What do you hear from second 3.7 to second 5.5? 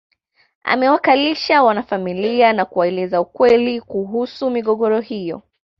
kuhusu migogoro hiyo